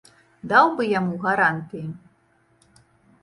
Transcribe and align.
Даў 0.51 0.69
бы 0.77 0.83
яму 0.99 1.19
гарантыі. 1.25 1.83